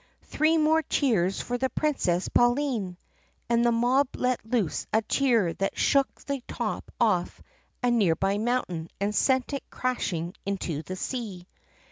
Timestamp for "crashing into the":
9.69-10.95